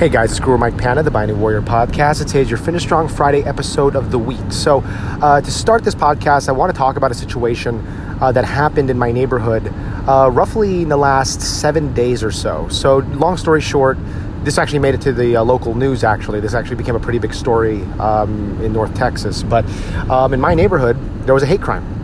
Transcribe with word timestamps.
Hey 0.00 0.08
guys, 0.08 0.30
it's 0.30 0.40
Guru 0.40 0.56
Mike 0.56 0.78
Panda, 0.78 1.02
the 1.02 1.10
Binding 1.10 1.38
Warrior 1.42 1.60
podcast. 1.60 2.22
It's 2.22 2.48
your 2.48 2.56
Finish 2.56 2.84
Strong 2.84 3.08
Friday 3.08 3.42
episode 3.42 3.94
of 3.94 4.10
the 4.10 4.18
week. 4.18 4.50
So, 4.50 4.80
uh, 4.82 5.42
to 5.42 5.50
start 5.50 5.84
this 5.84 5.94
podcast, 5.94 6.48
I 6.48 6.52
want 6.52 6.72
to 6.72 6.78
talk 6.78 6.96
about 6.96 7.10
a 7.10 7.14
situation 7.14 7.86
uh, 8.18 8.32
that 8.32 8.46
happened 8.46 8.88
in 8.88 8.98
my 8.98 9.12
neighborhood 9.12 9.70
uh, 10.08 10.30
roughly 10.32 10.80
in 10.80 10.88
the 10.88 10.96
last 10.96 11.42
seven 11.42 11.92
days 11.92 12.24
or 12.24 12.30
so. 12.30 12.66
So, 12.68 13.00
long 13.12 13.36
story 13.36 13.60
short, 13.60 13.98
this 14.42 14.56
actually 14.56 14.78
made 14.78 14.94
it 14.94 15.02
to 15.02 15.12
the 15.12 15.36
uh, 15.36 15.44
local 15.44 15.74
news. 15.74 16.02
Actually, 16.02 16.40
this 16.40 16.54
actually 16.54 16.76
became 16.76 16.96
a 16.96 17.00
pretty 17.00 17.18
big 17.18 17.34
story 17.34 17.82
um, 17.98 18.58
in 18.62 18.72
North 18.72 18.94
Texas. 18.94 19.42
But 19.42 19.66
um, 20.08 20.32
in 20.32 20.40
my 20.40 20.54
neighborhood, 20.54 20.96
there 21.26 21.34
was 21.34 21.42
a 21.42 21.46
hate 21.46 21.60
crime. 21.60 21.99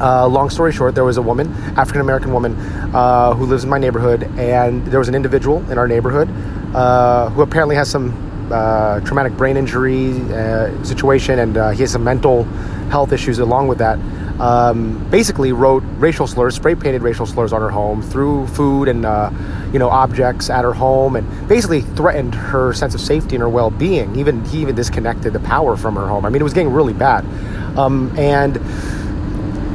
Uh, 0.00 0.28
long 0.28 0.50
story 0.50 0.72
short, 0.72 0.94
there 0.94 1.04
was 1.04 1.16
a 1.16 1.22
woman, 1.22 1.50
African 1.76 2.02
American 2.02 2.32
woman, 2.32 2.54
uh, 2.94 3.32
who 3.34 3.46
lives 3.46 3.64
in 3.64 3.70
my 3.70 3.78
neighborhood, 3.78 4.24
and 4.38 4.86
there 4.86 4.98
was 4.98 5.08
an 5.08 5.14
individual 5.14 5.58
in 5.70 5.78
our 5.78 5.88
neighborhood 5.88 6.28
uh, 6.74 7.30
who 7.30 7.40
apparently 7.40 7.74
has 7.76 7.90
some 7.90 8.12
uh, 8.52 9.00
traumatic 9.00 9.32
brain 9.38 9.56
injury 9.56 10.20
uh, 10.32 10.84
situation, 10.84 11.38
and 11.38 11.56
uh, 11.56 11.70
he 11.70 11.80
has 11.80 11.90
some 11.92 12.04
mental 12.04 12.44
health 12.90 13.12
issues 13.12 13.38
along 13.38 13.68
with 13.68 13.78
that. 13.78 13.98
Um, 14.38 15.08
basically, 15.10 15.52
wrote 15.52 15.82
racial 15.96 16.26
slurs, 16.26 16.54
spray 16.54 16.74
painted 16.74 17.00
racial 17.00 17.24
slurs 17.24 17.54
on 17.54 17.62
her 17.62 17.70
home, 17.70 18.02
threw 18.02 18.46
food 18.48 18.88
and 18.88 19.02
you 19.72 19.78
know 19.78 19.88
objects 19.88 20.50
at 20.50 20.62
her 20.62 20.74
home, 20.74 21.16
and 21.16 21.48
basically 21.48 21.80
threatened 21.80 22.34
her 22.34 22.74
sense 22.74 22.94
of 22.94 23.00
safety 23.00 23.34
and 23.34 23.40
her 23.40 23.48
well 23.48 23.70
being. 23.70 24.14
Even 24.16 24.44
he 24.44 24.60
even 24.60 24.74
disconnected 24.74 25.32
the 25.32 25.40
power 25.40 25.74
from 25.74 25.96
her 25.96 26.06
home. 26.06 26.26
I 26.26 26.28
mean, 26.28 26.42
it 26.42 26.44
was 26.44 26.52
getting 26.52 26.70
really 26.70 26.92
bad, 26.92 27.24
um, 27.78 28.12
and 28.18 28.58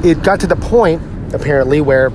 it 0.04 0.24
got 0.24 0.40
to 0.42 0.48
the 0.48 0.56
point, 0.56 1.02
apparently, 1.34 1.82
where 1.82 2.12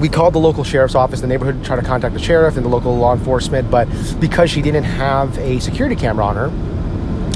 we 0.00 0.08
called 0.08 0.34
the 0.34 0.38
local 0.38 0.64
sheriff's 0.64 0.94
office, 0.94 1.20
the 1.20 1.26
neighborhood, 1.26 1.64
tried 1.64 1.76
to 1.76 1.82
contact 1.82 2.14
the 2.14 2.20
sheriff 2.20 2.56
and 2.56 2.64
the 2.64 2.68
local 2.68 2.96
law 2.96 3.14
enforcement, 3.14 3.70
but 3.70 3.88
because 4.20 4.50
she 4.50 4.62
didn't 4.62 4.84
have 4.84 5.36
a 5.38 5.58
security 5.60 5.96
camera 5.96 6.24
on 6.24 6.36
her, 6.36 6.50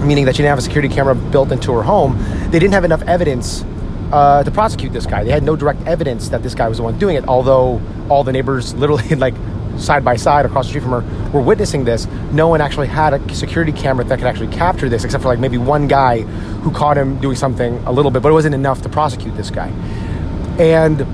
meaning 0.04 0.24
that 0.24 0.36
she 0.36 0.42
didn't 0.42 0.50
have 0.50 0.58
a 0.58 0.62
security 0.62 0.92
camera 0.92 1.14
built 1.14 1.50
into 1.50 1.72
her 1.72 1.82
home, 1.82 2.18
they 2.50 2.58
didn't 2.58 2.74
have 2.74 2.84
enough 2.84 3.02
evidence 3.02 3.64
uh, 4.12 4.44
to 4.44 4.50
prosecute 4.50 4.92
this 4.92 5.06
guy. 5.06 5.24
They 5.24 5.30
had 5.30 5.42
no 5.42 5.56
direct 5.56 5.82
evidence 5.86 6.28
that 6.28 6.42
this 6.42 6.54
guy 6.54 6.68
was 6.68 6.78
the 6.78 6.84
one 6.84 6.98
doing 6.98 7.16
it, 7.16 7.26
although 7.26 7.80
all 8.08 8.22
the 8.22 8.32
neighbors 8.32 8.74
literally 8.82 9.08
like 9.16 9.34
side 9.78 10.04
by 10.04 10.16
side 10.16 10.44
across 10.44 10.66
the 10.66 10.70
street 10.70 10.82
from 10.82 11.02
her 11.02 11.30
were 11.30 11.40
witnessing 11.40 11.84
this. 11.84 12.06
No 12.30 12.48
one 12.48 12.60
actually 12.60 12.88
had 12.88 13.14
a 13.14 13.34
security 13.34 13.72
camera 13.72 14.04
that 14.04 14.18
could 14.18 14.26
actually 14.26 14.54
capture 14.54 14.88
this, 14.88 15.04
except 15.04 15.22
for 15.22 15.28
like 15.28 15.38
maybe 15.38 15.58
one 15.58 15.88
guy 15.88 16.24
who 16.62 16.70
caught 16.70 16.96
him 16.96 17.18
doing 17.20 17.36
something 17.36 17.78
a 17.86 17.92
little 17.92 18.10
bit, 18.10 18.22
but 18.22 18.30
it 18.30 18.32
wasn't 18.32 18.54
enough 18.54 18.82
to 18.82 18.88
prosecute 18.88 19.36
this 19.36 19.50
guy. 19.50 19.68
And 20.58 21.06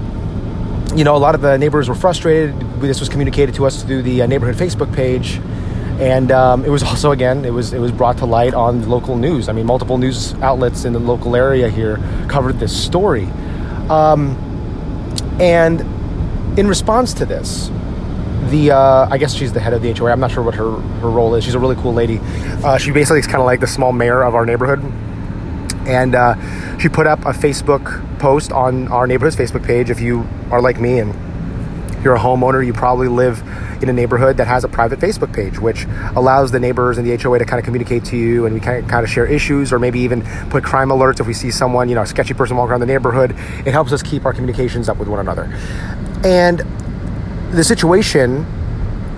you 0.97 1.05
know, 1.05 1.17
a 1.17 1.19
lot 1.19 1.35
of 1.35 1.41
the 1.41 1.57
neighbors 1.59 1.89
were 1.89 1.95
frustrated. 1.95 2.59
This 2.81 3.01
was 3.01 3.09
communicated 3.09 3.55
to 3.57 3.67
us 3.67 3.83
through 3.83 4.03
the 4.03 4.23
uh, 4.23 4.27
neighborhood 4.27 4.57
Facebook 4.57 4.95
page, 4.95 5.41
and 6.01 6.33
um, 6.33 6.65
it 6.65 6.71
was 6.71 6.83
also 6.91 7.13
again 7.13 7.45
it 7.45 7.53
was 7.53 7.73
it 7.73 7.79
was 7.79 7.93
brought 7.93 8.19
to 8.19 8.27
light 8.27 8.55
on 8.55 8.89
local 8.89 9.17
news. 9.17 9.49
I 9.49 9.53
mean, 9.53 9.67
multiple 9.67 9.99
news 9.99 10.35
outlets 10.35 10.85
in 10.85 10.93
the 10.93 10.99
local 10.99 11.37
area 11.37 11.69
here 11.69 11.99
covered 12.29 12.59
this 12.59 12.77
story, 12.77 13.27
um, 13.91 14.37
and 15.41 15.81
in 16.59 16.67
response 16.67 17.15
to 17.15 17.27
this, 17.27 17.71
the 18.51 18.71
uh, 18.73 19.09
I 19.11 19.19
guess 19.19 19.35
she's 19.35 19.53
the 19.53 19.61
head 19.61 19.75
of 19.75 19.83
the 19.83 19.93
HOA. 19.93 20.11
I'm 20.11 20.21
not 20.21 20.31
sure 20.31 20.43
what 20.43 20.55
her 20.55 20.71
her 20.71 21.11
role 21.11 21.35
is. 21.35 21.45
She's 21.45 21.55
a 21.55 21.59
really 21.59 21.77
cool 21.77 21.93
lady. 21.93 22.19
Uh, 22.65 22.79
she 22.79 22.91
basically 22.91 23.21
is 23.21 23.27
kind 23.27 23.39
of 23.39 23.47
like 23.47 23.61
the 23.61 23.67
small 23.67 23.93
mayor 23.93 24.23
of 24.23 24.35
our 24.35 24.47
neighborhood, 24.47 24.81
and 25.89 26.15
uh, 26.15 26.79
she 26.79 26.89
put 26.89 27.07
up 27.07 27.21
a 27.21 27.33
Facebook 27.33 28.19
post 28.19 28.53
on 28.53 28.89
our 28.89 29.07
neighborhood's 29.07 29.37
Facebook 29.37 29.65
page. 29.65 29.91
If 29.91 30.01
you 30.01 30.29
are 30.51 30.61
like 30.61 30.79
me 30.79 30.99
and 30.99 31.15
you're 32.05 32.15
a 32.15 32.19
homeowner, 32.19 32.65
you 32.65 32.73
probably 32.73 33.09
live 33.09 33.43
in 33.83 33.89
a 33.89 33.93
neighborhood 33.93 34.37
that 34.37 34.47
has 34.47 34.65
a 34.65 34.69
private 34.69 34.99
Facebook 34.99 35.33
page, 35.33 35.59
which 35.59 35.87
allows 36.15 36.51
the 36.51 36.61
neighbors 36.61 36.99
and 36.99 37.07
the 37.07 37.17
HOA 37.17 37.39
to 37.39 37.45
kind 37.45 37.59
of 37.59 37.65
communicate 37.65 38.05
to 38.05 38.17
you, 38.17 38.45
and 38.45 38.55
we 38.55 38.61
kind 38.61 38.93
of 38.93 39.09
share 39.09 39.27
issues, 39.27 39.73
or 39.73 39.79
maybe 39.79 40.01
even 40.01 40.23
put 40.51 40.63
crime 40.63 40.89
alerts 40.89 41.21
if 41.21 41.27
we 41.27 41.35
see 41.35 41.51
someone, 41.51 41.89
you 41.89 41.95
know, 41.95 42.03
a 42.03 42.07
sketchy 42.07 42.35
person 42.35 42.57
walking 42.57 42.73
around 42.73 42.81
the 42.81 42.87
neighborhood. 42.87 43.31
It 43.65 43.73
helps 43.73 43.93
us 43.93 44.03
keep 44.03 44.25
our 44.27 44.33
communications 44.33 44.89
up 44.89 44.99
with 44.99 45.09
one 45.09 45.21
another. 45.21 45.45
And 46.25 46.61
the 47.53 47.65
situation 47.65 48.47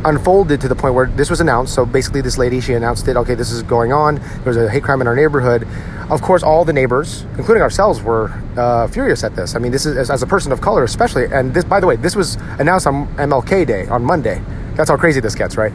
unfolded 0.05 0.61
to 0.61 0.69
the 0.69 0.75
point 0.75 0.95
where 0.95 1.07
this 1.07 1.31
was 1.31 1.41
announced. 1.41 1.75
So 1.75 1.85
basically, 1.85 2.21
this 2.21 2.39
lady 2.39 2.61
she 2.61 2.75
announced 2.75 3.07
it. 3.09 3.17
Okay, 3.17 3.35
this 3.35 3.51
is 3.51 3.63
going 3.63 3.93
on. 3.93 4.21
There's 4.45 4.57
a 4.57 4.69
hate 4.69 4.83
crime 4.83 5.01
in 5.01 5.07
our 5.07 5.17
neighborhood. 5.17 5.67
Of 6.11 6.23
course, 6.23 6.43
all 6.43 6.65
the 6.65 6.73
neighbors, 6.73 7.23
including 7.37 7.63
ourselves, 7.63 8.03
were 8.03 8.31
uh, 8.57 8.89
furious 8.89 9.23
at 9.23 9.37
this. 9.37 9.55
I 9.55 9.59
mean, 9.59 9.73
this 9.73 9.87
is 9.87 9.97
as, 9.97 10.11
as, 10.11 10.23
a 10.23 10.27
person 10.27 10.51
of 10.51 10.61
color, 10.61 10.83
especially. 10.83 11.27
And 11.27 11.55
this, 11.55 11.65
by 11.65 11.81
the 11.81 11.87
way, 11.87 11.97
this 11.97 12.17
was 12.17 12.35
announced 12.59 12.87
on 12.87 13.07
MLK 13.17 13.67
Day 13.67 13.87
on 13.87 14.05
Monday. 14.05 14.43
That's 14.75 14.91
how 14.91 14.97
crazy 14.97 15.21
this 15.21 15.35
gets, 15.35 15.57
right? 15.57 15.73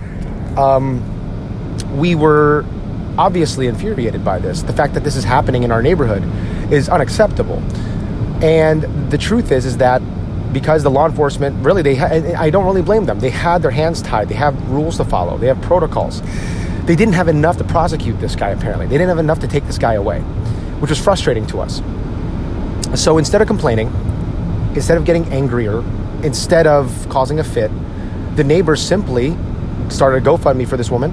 Um, 0.58 1.04
we 1.98 2.16
were 2.16 2.66
obviously 3.18 3.68
infuriated 3.68 4.26
by 4.26 4.40
this. 4.40 4.62
The 4.62 4.74
fact 4.74 4.94
that 4.96 5.04
this 5.04 5.16
is 5.16 5.24
happening 5.24 5.64
in 5.64 5.72
our 5.72 5.82
neighborhood 5.82 6.24
is 6.72 6.90
unacceptable. 6.90 7.60
And 8.44 8.84
the 9.10 9.18
truth 9.18 9.52
is, 9.52 9.66
is 9.66 9.78
that 9.78 10.02
because 10.56 10.84
the 10.84 10.90
law 10.90 11.06
enforcement 11.06 11.54
really 11.66 11.82
they 11.82 11.96
ha- 11.96 12.40
I 12.40 12.50
don't 12.50 12.64
really 12.66 12.82
blame 12.82 13.06
them. 13.06 13.20
They 13.20 13.30
had 13.30 13.62
their 13.62 13.72
hands 13.72 14.02
tied. 14.02 14.30
They 14.30 14.36
have 14.36 14.56
rules 14.70 14.96
to 14.98 15.04
follow. 15.04 15.38
They 15.38 15.48
have 15.48 15.62
protocols. 15.62 16.22
They 16.86 16.96
didn't 16.96 17.16
have 17.16 17.28
enough 17.28 17.58
to 17.58 17.66
prosecute 17.66 18.22
this 18.22 18.38
guy 18.38 18.52
apparently. 18.52 18.86
They 18.88 18.98
didn't 18.98 19.10
have 19.10 19.20
enough 19.20 19.40
to 19.40 19.50
take 19.50 19.66
this 19.66 19.78
guy 19.78 19.96
away, 19.96 20.22
which 20.80 20.90
was 20.90 20.98
frustrating 20.98 21.46
to 21.48 21.60
us. 21.60 21.82
So 22.96 23.18
instead 23.18 23.42
of 23.42 23.48
complaining, 23.48 23.88
instead 24.76 24.98
of 24.98 25.04
getting 25.04 25.26
angrier, 25.26 25.84
instead 26.24 26.68
of 26.68 27.06
causing 27.10 27.40
a 27.40 27.44
fit, 27.44 27.70
the 28.38 28.44
neighbors 28.46 28.82
simply 28.82 29.36
started 29.90 30.26
a 30.26 30.26
GoFundMe 30.26 30.66
for 30.66 30.78
this 30.78 30.90
woman. 30.90 31.12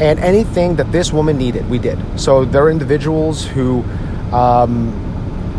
And 0.00 0.18
anything 0.18 0.76
that 0.76 0.90
this 0.92 1.12
woman 1.12 1.36
needed, 1.36 1.68
we 1.68 1.78
did. 1.78 1.98
So 2.18 2.46
there 2.46 2.64
are 2.64 2.70
individuals 2.70 3.44
who 3.44 3.84
um, 4.32 4.92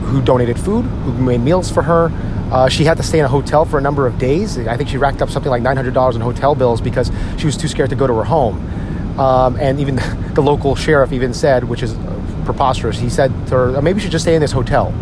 who 0.05 0.19
donated 0.19 0.59
food, 0.59 0.83
who 0.83 1.13
made 1.13 1.41
meals 1.41 1.69
for 1.71 1.83
her, 1.83 2.11
uh, 2.53 2.69
she 2.69 2.85
had 2.85 2.97
to 2.97 3.03
stay 3.03 3.17
in 3.17 3.25
a 3.25 3.27
hotel 3.27 3.65
for 3.65 3.79
a 3.79 3.81
number 3.81 4.05
of 4.05 4.19
days. 4.19 4.59
I 4.59 4.77
think 4.77 4.87
she 4.87 4.97
racked 4.97 5.23
up 5.23 5.31
something 5.31 5.49
like 5.49 5.63
$900 5.63 6.15
in 6.15 6.21
hotel 6.21 6.53
bills 6.53 6.81
because 6.81 7.11
she 7.39 7.47
was 7.47 7.57
too 7.57 7.67
scared 7.67 7.89
to 7.89 7.95
go 7.95 8.05
to 8.05 8.13
her 8.13 8.23
home. 8.23 9.19
Um, 9.19 9.57
and 9.59 9.79
even 9.79 9.95
the 10.35 10.41
local 10.41 10.75
sheriff 10.75 11.11
even 11.11 11.33
said, 11.33 11.63
which 11.63 11.81
is 11.81 11.95
preposterous, 12.45 12.99
he 12.99 13.09
said 13.09 13.31
to 13.47 13.55
her, 13.55 13.81
maybe 13.81 13.97
you 13.97 14.01
should 14.01 14.11
just 14.11 14.25
stay 14.25 14.35
in 14.35 14.41
this 14.41 14.51
hotel. 14.51 14.93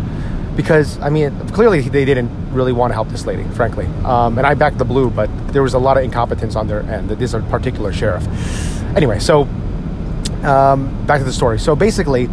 Because, 0.56 0.98
I 1.00 1.10
mean, 1.10 1.38
clearly 1.48 1.82
they 1.82 2.06
didn't 2.06 2.30
really 2.54 2.72
want 2.72 2.90
to 2.90 2.94
help 2.94 3.10
this 3.10 3.26
lady, 3.26 3.44
frankly. 3.50 3.84
Um, 4.04 4.38
and 4.38 4.46
I 4.46 4.54
backed 4.54 4.78
the 4.78 4.86
blue, 4.86 5.10
but 5.10 5.28
there 5.52 5.62
was 5.62 5.74
a 5.74 5.78
lot 5.78 5.98
of 5.98 6.04
incompetence 6.04 6.56
on 6.56 6.68
their 6.68 6.80
end. 6.80 7.10
This 7.10 7.32
particular 7.32 7.92
sheriff. 7.92 8.26
Anyway, 8.96 9.18
so 9.18 9.42
um, 10.42 11.06
back 11.06 11.18
to 11.18 11.24
the 11.24 11.32
story. 11.32 11.58
So 11.58 11.76
basically, 11.76 12.30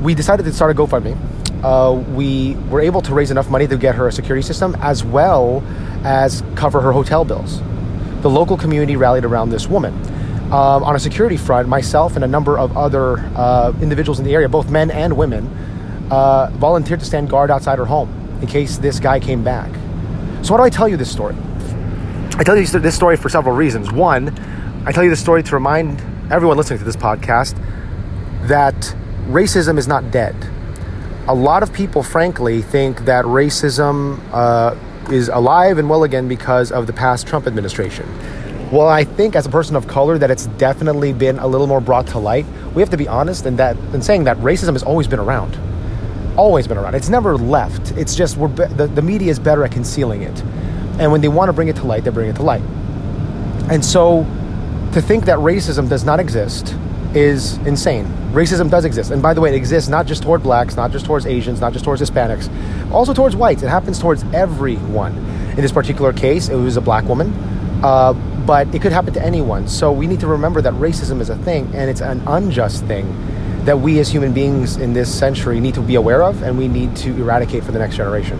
we 0.00 0.14
decided 0.14 0.44
to 0.44 0.52
start 0.52 0.70
a 0.70 0.74
GoFundMe 0.74 1.16
uh, 1.62 1.92
we 2.10 2.54
were 2.70 2.80
able 2.80 3.00
to 3.02 3.14
raise 3.14 3.30
enough 3.30 3.48
money 3.50 3.66
to 3.66 3.76
get 3.76 3.94
her 3.94 4.08
a 4.08 4.12
security 4.12 4.42
system 4.46 4.76
as 4.80 5.04
well 5.04 5.62
as 6.04 6.42
cover 6.54 6.80
her 6.80 6.92
hotel 6.92 7.24
bills. 7.24 7.60
The 8.22 8.30
local 8.30 8.56
community 8.56 8.96
rallied 8.96 9.24
around 9.24 9.50
this 9.50 9.68
woman. 9.68 9.94
Um, 10.52 10.84
on 10.84 10.94
a 10.94 10.98
security 10.98 11.36
front, 11.36 11.68
myself 11.68 12.14
and 12.14 12.24
a 12.24 12.28
number 12.28 12.58
of 12.58 12.76
other 12.76 13.18
uh, 13.36 13.72
individuals 13.80 14.18
in 14.18 14.24
the 14.24 14.34
area, 14.34 14.48
both 14.48 14.70
men 14.70 14.90
and 14.90 15.16
women, 15.16 15.46
uh, 16.10 16.50
volunteered 16.54 17.00
to 17.00 17.06
stand 17.06 17.30
guard 17.30 17.50
outside 17.50 17.78
her 17.78 17.86
home 17.86 18.10
in 18.42 18.48
case 18.48 18.76
this 18.76 19.00
guy 19.00 19.18
came 19.18 19.42
back. 19.42 19.70
So, 20.42 20.52
why 20.52 20.58
do 20.58 20.62
I 20.64 20.70
tell 20.70 20.88
you 20.88 20.96
this 20.98 21.10
story? 21.10 21.34
I 22.36 22.44
tell 22.44 22.56
you 22.56 22.66
this 22.66 22.94
story 22.94 23.16
for 23.16 23.28
several 23.28 23.54
reasons. 23.54 23.92
One, 23.92 24.28
I 24.84 24.92
tell 24.92 25.04
you 25.04 25.10
this 25.10 25.20
story 25.20 25.42
to 25.44 25.54
remind 25.54 26.02
everyone 26.30 26.56
listening 26.56 26.80
to 26.80 26.84
this 26.84 26.96
podcast 26.96 27.56
that 28.48 28.74
racism 29.28 29.78
is 29.78 29.88
not 29.88 30.10
dead 30.10 30.34
a 31.28 31.34
lot 31.34 31.62
of 31.62 31.72
people, 31.72 32.02
frankly, 32.02 32.62
think 32.62 33.04
that 33.04 33.24
racism 33.24 34.20
uh, 34.32 34.76
is 35.10 35.28
alive 35.28 35.78
and 35.78 35.88
well 35.88 36.02
again 36.02 36.26
because 36.28 36.72
of 36.72 36.86
the 36.86 36.92
past 36.92 37.26
Trump 37.26 37.46
administration. 37.46 38.06
Well, 38.72 38.88
I 38.88 39.04
think 39.04 39.36
as 39.36 39.46
a 39.46 39.50
person 39.50 39.76
of 39.76 39.86
color 39.86 40.18
that 40.18 40.30
it's 40.30 40.46
definitely 40.46 41.12
been 41.12 41.38
a 41.38 41.46
little 41.46 41.66
more 41.66 41.80
brought 41.80 42.06
to 42.08 42.18
light. 42.18 42.46
We 42.74 42.80
have 42.82 42.90
to 42.90 42.96
be 42.96 43.06
honest 43.06 43.46
in 43.46 43.56
that 43.56 43.76
in 43.92 44.02
saying 44.02 44.24
that 44.24 44.36
racism 44.38 44.72
has 44.72 44.82
always 44.82 45.06
been 45.06 45.18
around. 45.18 45.58
Always 46.36 46.66
been 46.66 46.78
around. 46.78 46.94
It's 46.94 47.10
never 47.10 47.36
left. 47.36 47.92
It's 47.92 48.14
just 48.14 48.36
we're 48.38 48.48
be- 48.48 48.64
the, 48.64 48.86
the 48.86 49.02
media 49.02 49.30
is 49.30 49.38
better 49.38 49.62
at 49.64 49.72
concealing 49.72 50.22
it. 50.22 50.42
And 50.98 51.12
when 51.12 51.20
they 51.20 51.28
want 51.28 51.50
to 51.50 51.52
bring 51.52 51.68
it 51.68 51.76
to 51.76 51.86
light, 51.86 52.04
they 52.04 52.10
bring 52.10 52.30
it 52.30 52.36
to 52.36 52.42
light. 52.42 52.62
And 53.70 53.84
so 53.84 54.24
to 54.92 55.02
think 55.02 55.26
that 55.26 55.38
racism 55.38 55.88
does 55.88 56.04
not 56.04 56.18
exist 56.18 56.74
is 57.14 57.56
insane. 57.58 58.06
Racism 58.32 58.70
does 58.70 58.84
exist. 58.84 59.10
And 59.10 59.22
by 59.22 59.34
the 59.34 59.40
way, 59.40 59.50
it 59.50 59.54
exists 59.54 59.88
not 59.88 60.06
just 60.06 60.22
toward 60.22 60.42
blacks, 60.42 60.76
not 60.76 60.90
just 60.90 61.04
towards 61.04 61.26
Asians, 61.26 61.60
not 61.60 61.72
just 61.72 61.84
towards 61.84 62.00
Hispanics, 62.00 62.50
also 62.90 63.12
towards 63.12 63.36
whites. 63.36 63.62
It 63.62 63.68
happens 63.68 63.98
towards 63.98 64.24
everyone. 64.32 65.16
In 65.50 65.56
this 65.56 65.72
particular 65.72 66.12
case, 66.12 66.48
it 66.48 66.56
was 66.56 66.76
a 66.76 66.80
black 66.80 67.04
woman, 67.04 67.32
uh, 67.84 68.14
but 68.46 68.74
it 68.74 68.80
could 68.80 68.92
happen 68.92 69.12
to 69.14 69.22
anyone. 69.22 69.68
So 69.68 69.92
we 69.92 70.06
need 70.06 70.20
to 70.20 70.26
remember 70.26 70.62
that 70.62 70.72
racism 70.74 71.20
is 71.20 71.28
a 71.28 71.36
thing 71.36 71.66
and 71.74 71.90
it's 71.90 72.00
an 72.00 72.22
unjust 72.26 72.84
thing 72.86 73.06
that 73.64 73.78
we 73.78 74.00
as 74.00 74.10
human 74.10 74.32
beings 74.32 74.76
in 74.76 74.92
this 74.92 75.12
century 75.12 75.60
need 75.60 75.74
to 75.74 75.82
be 75.82 75.94
aware 75.94 76.22
of 76.22 76.42
and 76.42 76.58
we 76.58 76.66
need 76.66 76.96
to 76.96 77.10
eradicate 77.20 77.62
for 77.62 77.72
the 77.72 77.78
next 77.78 77.96
generation. 77.96 78.38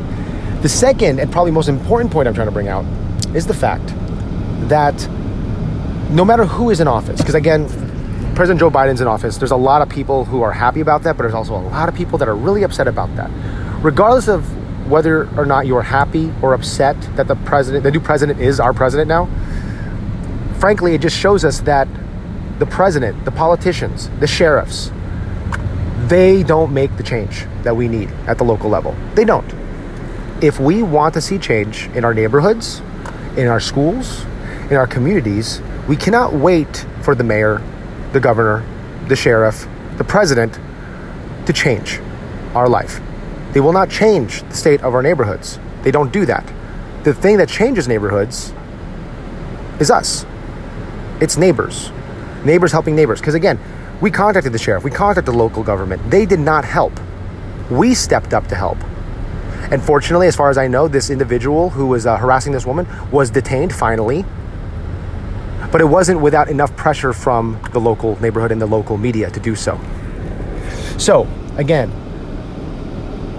The 0.63 0.69
second 0.69 1.21
and 1.21 1.31
probably 1.31 1.53
most 1.53 1.69
important 1.69 2.11
point 2.11 2.27
I'm 2.27 2.35
trying 2.35 2.49
to 2.49 2.53
bring 2.53 2.69
out 2.69 2.85
is 3.35 3.47
the 3.47 3.55
fact 3.55 3.93
that 4.69 5.09
no 6.11 6.25
matter 6.25 6.45
who 6.45 6.71
is 6.71 6.81
in 6.81 6.89
office, 6.89 7.21
because 7.21 7.35
again, 7.35 7.67
President 8.35 8.61
Joe 8.61 8.71
Biden's 8.71 9.03
in 9.03 9.07
office, 9.07 9.37
there's 9.37 9.51
a 9.51 9.57
lot 9.57 9.83
of 9.83 9.91
people 9.91 10.25
who 10.25 10.43
are 10.43 10.53
happy 10.53 10.81
about 10.81 11.03
that, 11.03 11.17
but 11.17 11.25
there's 11.25 11.35
also 11.35 11.55
a 11.55 11.61
lot 11.69 11.89
of 11.91 11.95
people 11.95 12.17
that 12.19 12.29
are 12.29 12.35
really 12.35 12.63
upset 12.63 12.89
about 12.89 13.15
that. 13.17 13.31
Regardless 13.83 14.27
of 14.27 14.47
whether 14.91 15.29
or 15.39 15.45
not 15.45 15.67
you're 15.67 15.83
happy 15.83 16.33
or 16.41 16.55
upset 16.55 17.01
that 17.17 17.29
the 17.29 17.37
president, 17.37 17.85
the 17.85 17.91
new 17.91 18.01
president 18.01 18.41
is 18.41 18.59
our 18.59 18.73
president 18.73 19.09
now, 19.09 19.29
frankly, 20.59 20.95
it 20.95 21.03
just 21.03 21.17
shows 21.17 21.45
us 21.45 21.61
that 21.61 21.87
the 22.59 22.67
president, 22.67 23.25
the 23.25 23.31
politicians, 23.31 24.09
the 24.21 24.27
sheriffs, 24.27 24.91
they 26.07 26.43
don't 26.43 26.73
make 26.73 26.97
the 26.97 27.03
change 27.03 27.45
that 27.65 27.77
we 27.77 27.87
need 27.87 28.09
at 28.27 28.39
the 28.39 28.45
local 28.45 28.71
level. 28.71 28.97
They 29.15 29.25
don't. 29.25 29.53
If 30.43 30.59
we 30.59 30.83
want 30.83 31.15
to 31.15 31.21
see 31.21 31.39
change 31.39 31.87
in 31.89 32.05
our 32.05 32.15
neighborhoods, 32.15 32.81
in 33.37 33.47
our 33.47 33.61
schools, 33.61 34.25
in 34.71 34.77
our 34.77 34.87
communities, 34.87 35.61
we 35.87 35.97
cannot 35.97 36.33
wait 36.33 36.87
for 37.03 37.15
the 37.15 37.25
mayor, 37.25 37.63
the 38.13 38.21
governor, 38.21 38.65
the 39.09 39.17
sheriff, 39.17 39.67
the 39.97 40.05
president 40.05 40.59
to 41.47 41.53
change 41.53 42.01
our 42.55 42.69
life. 42.69 43.01
They 43.53 43.61
will 43.61 43.73
not 43.73 43.91
change 43.91 44.43
the 44.43 44.55
state 44.55 44.83
of 44.83 44.95
our 44.95 45.03
neighborhoods. 45.03 45.59
They 45.83 45.91
don't 45.91 46.13
do 46.13 46.25
that. 46.27 46.51
The 47.05 47.13
thing 47.13 47.37
that 47.39 47.49
changes 47.49 47.89
neighborhoods 47.89 48.53
is 49.81 49.91
us. 49.91 50.25
It's 51.21 51.37
neighbors. 51.37 51.91
Neighbors 52.45 52.73
helping 52.73 52.95
neighbors. 52.95 53.21
Because 53.21 53.35
again, 53.35 53.59
we 54.01 54.11
contacted 54.11 54.53
the 54.53 54.59
sheriff, 54.59 54.85
we 54.85 54.91
contacted 54.91 55.33
the 55.33 55.39
local 55.39 55.63
government. 55.63 56.11
They 56.11 56.27
did 56.27 56.41
not 56.41 56.65
help. 56.65 56.93
We 57.71 57.95
stepped 57.95 58.35
up 58.35 58.47
to 58.49 58.55
help. 58.55 58.79
And 59.71 59.83
fortunately, 59.83 60.27
as 60.27 60.37
far 60.37 60.51
as 60.51 60.59
I 60.59 60.67
know, 60.67 60.89
this 60.89 61.09
individual 61.09 61.71
who 61.71 61.87
was 61.87 62.05
uh, 62.05 62.17
harassing 62.17 62.53
this 62.53 62.67
woman 62.67 62.87
was 63.11 63.31
detained 63.31 63.73
finally. 63.73 64.25
But 65.73 65.81
it 65.81 65.87
wasn't 65.87 66.21
without 66.21 66.49
enough 66.49 66.77
pressure 66.77 67.13
from 67.13 67.59
the 67.73 67.81
local 67.81 68.21
neighborhood 68.21 68.53
and 68.53 68.61
the 68.61 68.67
local 68.67 68.99
media 68.99 69.31
to 69.31 69.41
do 69.41 69.57
so. 69.57 69.81
So, 70.99 71.27
again, 71.57 71.91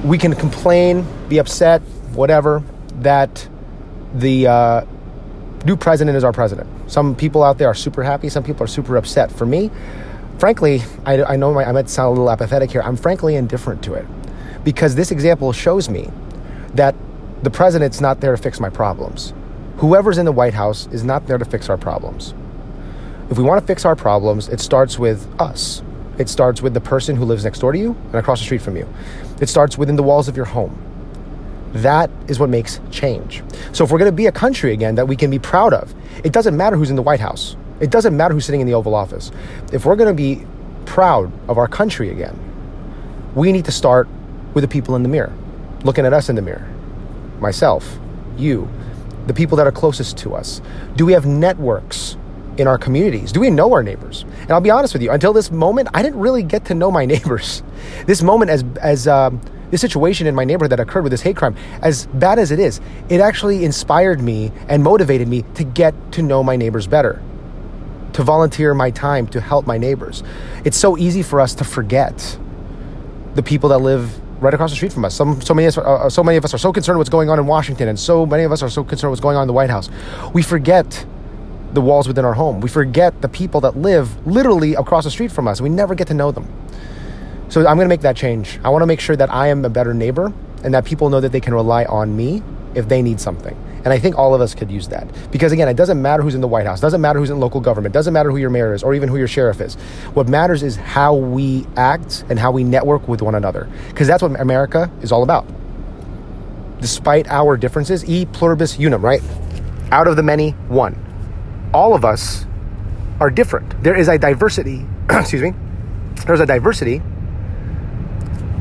we 0.03 0.17
can 0.17 0.33
complain, 0.33 1.05
be 1.29 1.37
upset, 1.37 1.81
whatever, 2.13 2.63
that 2.99 3.47
the 4.15 4.47
uh, 4.47 4.85
new 5.65 5.77
president 5.77 6.17
is 6.17 6.23
our 6.23 6.33
president. 6.33 6.69
Some 6.91 7.15
people 7.15 7.43
out 7.43 7.57
there 7.57 7.67
are 7.67 7.75
super 7.75 8.03
happy, 8.03 8.29
some 8.29 8.43
people 8.43 8.63
are 8.63 8.67
super 8.67 8.97
upset. 8.97 9.31
For 9.31 9.45
me, 9.45 9.71
frankly, 10.39 10.81
I, 11.05 11.23
I 11.23 11.35
know 11.35 11.53
my, 11.53 11.63
I 11.63 11.71
might 11.71 11.89
sound 11.89 12.07
a 12.07 12.11
little 12.11 12.31
apathetic 12.31 12.71
here. 12.71 12.81
I'm 12.81 12.97
frankly 12.97 13.35
indifferent 13.35 13.83
to 13.83 13.93
it 13.93 14.05
because 14.63 14.95
this 14.95 15.11
example 15.11 15.53
shows 15.53 15.89
me 15.89 16.09
that 16.73 16.95
the 17.43 17.49
president's 17.49 18.01
not 18.01 18.21
there 18.21 18.35
to 18.35 18.41
fix 18.41 18.59
my 18.59 18.69
problems. 18.69 19.33
Whoever's 19.77 20.17
in 20.17 20.25
the 20.25 20.31
White 20.31 20.53
House 20.53 20.87
is 20.91 21.03
not 21.03 21.27
there 21.27 21.37
to 21.37 21.45
fix 21.45 21.69
our 21.69 21.77
problems. 21.77 22.33
If 23.29 23.37
we 23.37 23.43
want 23.43 23.61
to 23.61 23.65
fix 23.65 23.85
our 23.85 23.95
problems, 23.95 24.47
it 24.49 24.59
starts 24.59 24.99
with 24.99 25.27
us. 25.41 25.81
It 26.17 26.29
starts 26.29 26.61
with 26.61 26.73
the 26.73 26.81
person 26.81 27.15
who 27.15 27.25
lives 27.25 27.43
next 27.43 27.59
door 27.59 27.71
to 27.71 27.77
you 27.79 27.95
and 28.05 28.15
across 28.15 28.39
the 28.39 28.45
street 28.45 28.61
from 28.61 28.77
you. 28.77 28.87
It 29.41 29.49
starts 29.49 29.77
within 29.77 29.95
the 29.95 30.03
walls 30.03 30.27
of 30.27 30.37
your 30.37 30.45
home. 30.45 30.79
That 31.73 32.11
is 32.27 32.39
what 32.39 32.49
makes 32.49 32.79
change. 32.91 33.41
So, 33.71 33.83
if 33.83 33.89
we're 33.89 33.97
going 33.97 34.11
to 34.11 34.15
be 34.15 34.27
a 34.27 34.31
country 34.31 34.73
again 34.73 34.93
that 34.95 35.07
we 35.07 35.15
can 35.15 35.31
be 35.31 35.39
proud 35.39 35.73
of, 35.73 35.93
it 36.23 36.31
doesn't 36.31 36.55
matter 36.55 36.75
who's 36.75 36.91
in 36.91 36.95
the 36.95 37.01
White 37.01 37.19
House. 37.19 37.55
It 37.79 37.89
doesn't 37.89 38.15
matter 38.15 38.35
who's 38.35 38.45
sitting 38.45 38.61
in 38.61 38.67
the 38.67 38.75
Oval 38.75 38.93
Office. 38.93 39.31
If 39.71 39.85
we're 39.85 39.95
going 39.95 40.09
to 40.09 40.13
be 40.13 40.45
proud 40.85 41.31
of 41.49 41.57
our 41.57 41.67
country 41.67 42.11
again, 42.11 42.37
we 43.33 43.51
need 43.51 43.65
to 43.65 43.71
start 43.71 44.07
with 44.53 44.61
the 44.61 44.67
people 44.67 44.95
in 44.95 45.01
the 45.01 45.09
mirror, 45.09 45.33
looking 45.83 46.05
at 46.05 46.13
us 46.13 46.29
in 46.29 46.35
the 46.35 46.43
mirror. 46.43 46.67
Myself, 47.39 47.97
you, 48.37 48.69
the 49.27 49.33
people 49.33 49.57
that 49.57 49.67
are 49.67 49.71
closest 49.71 50.17
to 50.19 50.35
us. 50.35 50.61
Do 50.95 51.05
we 51.05 51.13
have 51.13 51.25
networks 51.25 52.17
in 52.57 52.67
our 52.67 52.77
communities? 52.77 53.31
Do 53.31 53.39
we 53.39 53.49
know 53.49 53.73
our 53.73 53.83
neighbors? 53.83 54.25
And 54.41 54.51
I'll 54.51 54.61
be 54.61 54.69
honest 54.69 54.93
with 54.93 55.01
you, 55.01 55.11
until 55.11 55.33
this 55.33 55.51
moment, 55.51 55.89
I 55.93 56.03
didn't 56.03 56.19
really 56.19 56.43
get 56.43 56.65
to 56.65 56.75
know 56.75 56.91
my 56.91 57.05
neighbors. 57.13 57.63
This 58.05 58.21
moment, 58.21 58.51
as 58.51 58.63
as 58.81 59.07
um, 59.07 59.41
this 59.71 59.81
situation 59.81 60.27
in 60.27 60.35
my 60.35 60.43
neighborhood 60.43 60.71
that 60.71 60.79
occurred 60.79 61.03
with 61.03 61.11
this 61.11 61.21
hate 61.21 61.35
crime, 61.35 61.55
as 61.81 62.05
bad 62.07 62.37
as 62.37 62.51
it 62.51 62.59
is, 62.59 62.79
it 63.09 63.21
actually 63.21 63.65
inspired 63.65 64.21
me 64.21 64.51
and 64.67 64.83
motivated 64.83 65.27
me 65.27 65.43
to 65.55 65.63
get 65.63 65.95
to 66.11 66.21
know 66.21 66.43
my 66.43 66.55
neighbors 66.55 66.85
better, 66.85 67.21
to 68.13 68.23
volunteer 68.23 68.73
my 68.75 68.91
time 68.91 69.25
to 69.27 69.41
help 69.41 69.65
my 69.65 69.77
neighbors. 69.79 70.21
It's 70.63 70.77
so 70.77 70.95
easy 70.97 71.23
for 71.23 71.41
us 71.41 71.55
to 71.55 71.63
forget 71.63 72.37
the 73.33 73.41
people 73.41 73.69
that 73.69 73.79
live 73.79 74.21
right 74.43 74.53
across 74.53 74.69
the 74.69 74.75
street 74.75 74.91
from 74.91 75.05
us. 75.05 75.15
Some, 75.15 75.41
so 75.41 75.53
many, 75.53 75.67
of 75.67 75.77
us, 75.77 75.85
uh, 75.85 76.09
so 76.09 76.23
many 76.23 76.37
of 76.37 76.43
us 76.43 76.53
are 76.53 76.57
so 76.57 76.73
concerned 76.73 76.99
with 76.99 77.05
what's 77.05 77.09
going 77.09 77.29
on 77.29 77.39
in 77.39 77.47
Washington, 77.47 77.87
and 77.87 77.97
so 77.97 78.25
many 78.25 78.43
of 78.43 78.51
us 78.51 78.61
are 78.61 78.69
so 78.69 78.83
concerned 78.83 79.11
what's 79.11 79.21
going 79.21 79.37
on 79.37 79.43
in 79.43 79.47
the 79.47 79.53
White 79.53 79.69
House. 79.69 79.89
We 80.33 80.43
forget 80.43 81.05
the 81.71 81.81
walls 81.81 82.07
within 82.07 82.25
our 82.25 82.33
home. 82.33 82.61
We 82.61 82.69
forget 82.69 83.21
the 83.21 83.29
people 83.29 83.61
that 83.61 83.77
live 83.77 84.27
literally 84.27 84.75
across 84.75 85.05
the 85.05 85.11
street 85.11 85.31
from 85.31 85.47
us. 85.47 85.61
We 85.61 85.69
never 85.69 85.95
get 85.95 86.07
to 86.07 86.13
know 86.13 86.31
them. 86.31 86.47
So 87.49 87.61
I'm 87.61 87.77
going 87.77 87.85
to 87.85 87.89
make 87.89 88.01
that 88.01 88.15
change. 88.15 88.59
I 88.63 88.69
want 88.69 88.81
to 88.81 88.85
make 88.85 88.99
sure 88.99 89.15
that 89.15 89.31
I 89.31 89.47
am 89.47 89.63
a 89.65 89.69
better 89.69 89.93
neighbor 89.93 90.33
and 90.63 90.73
that 90.73 90.85
people 90.85 91.09
know 91.09 91.21
that 91.21 91.31
they 91.31 91.39
can 91.39 91.53
rely 91.53 91.85
on 91.85 92.15
me 92.15 92.43
if 92.75 92.87
they 92.89 93.01
need 93.01 93.19
something. 93.19 93.57
And 93.83 93.93
I 93.93 93.99
think 93.99 94.17
all 94.17 94.33
of 94.33 94.41
us 94.41 94.55
could 94.55 94.71
use 94.71 94.87
that. 94.89 95.07
Because 95.31 95.51
again, 95.51 95.67
it 95.67 95.75
doesn't 95.75 96.01
matter 96.01 96.23
who's 96.23 96.35
in 96.35 96.41
the 96.41 96.47
White 96.47 96.65
House, 96.65 96.79
doesn't 96.79 97.01
matter 97.01 97.19
who's 97.19 97.29
in 97.29 97.39
local 97.39 97.59
government, 97.59 97.93
doesn't 97.93 98.13
matter 98.13 98.31
who 98.31 98.37
your 98.37 98.49
mayor 98.49 98.73
is 98.73 98.83
or 98.83 98.93
even 98.93 99.09
who 99.09 99.17
your 99.17 99.27
sheriff 99.27 99.59
is. 99.61 99.75
What 100.13 100.27
matters 100.29 100.63
is 100.63 100.75
how 100.75 101.15
we 101.15 101.65
act 101.75 102.23
and 102.29 102.39
how 102.39 102.51
we 102.51 102.63
network 102.63 103.07
with 103.07 103.21
one 103.21 103.35
another. 103.35 103.69
Because 103.89 104.07
that's 104.07 104.21
what 104.21 104.39
America 104.39 104.89
is 105.01 105.11
all 105.11 105.23
about. 105.23 105.45
Despite 106.79 107.27
our 107.27 107.57
differences, 107.57 108.03
e 108.05 108.25
pluribus 108.25 108.77
unum, 108.77 109.03
right? 109.03 109.21
Out 109.91 110.07
of 110.07 110.15
the 110.15 110.23
many, 110.23 110.51
one 110.69 110.97
all 111.73 111.95
of 111.95 112.05
us 112.05 112.45
are 113.19 113.29
different. 113.29 113.83
There 113.83 113.95
is 113.95 114.07
a 114.07 114.17
diversity, 114.17 114.85
excuse 115.09 115.41
me, 115.41 115.53
there's 116.25 116.39
a 116.39 116.45
diversity 116.45 117.01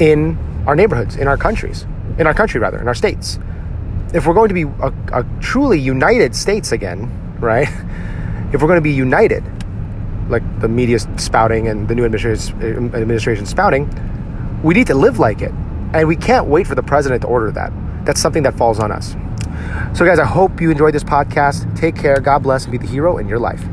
in 0.00 0.38
our 0.66 0.74
neighborhoods, 0.74 1.16
in 1.16 1.28
our 1.28 1.36
countries, 1.36 1.86
in 2.18 2.26
our 2.26 2.34
country 2.34 2.60
rather, 2.60 2.80
in 2.80 2.88
our 2.88 2.94
states. 2.94 3.38
If 4.12 4.26
we're 4.26 4.34
going 4.34 4.48
to 4.48 4.54
be 4.54 4.62
a, 4.62 4.92
a 5.12 5.26
truly 5.40 5.80
united 5.80 6.34
states 6.34 6.72
again, 6.72 7.10
right? 7.40 7.68
If 8.52 8.60
we're 8.60 8.68
going 8.68 8.76
to 8.76 8.82
be 8.82 8.92
united, 8.92 9.42
like 10.28 10.42
the 10.60 10.68
media 10.68 10.98
spouting 11.16 11.68
and 11.68 11.88
the 11.88 11.94
new 11.94 12.04
administration, 12.04 12.60
uh, 12.62 12.98
administration 12.98 13.46
spouting, 13.46 13.88
we 14.62 14.74
need 14.74 14.88
to 14.88 14.94
live 14.94 15.18
like 15.18 15.40
it. 15.40 15.52
And 15.94 16.06
we 16.06 16.16
can't 16.16 16.48
wait 16.48 16.66
for 16.66 16.74
the 16.74 16.82
president 16.82 17.22
to 17.22 17.28
order 17.28 17.50
that. 17.52 17.72
That's 18.04 18.20
something 18.20 18.42
that 18.42 18.58
falls 18.58 18.78
on 18.78 18.92
us. 18.92 19.16
So, 19.96 20.04
guys, 20.04 20.18
I 20.18 20.24
hope 20.24 20.60
you 20.60 20.70
enjoyed 20.70 20.92
this 20.92 21.04
podcast. 21.04 21.74
Take 21.76 21.96
care. 21.96 22.20
God 22.20 22.42
bless 22.42 22.64
and 22.64 22.72
be 22.72 22.78
the 22.78 22.86
hero 22.86 23.18
in 23.18 23.28
your 23.28 23.38
life. 23.38 23.64